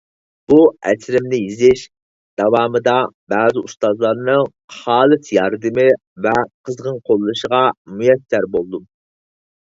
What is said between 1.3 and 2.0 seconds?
يېزىش